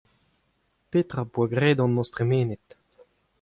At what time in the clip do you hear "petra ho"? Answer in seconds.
0.95-1.29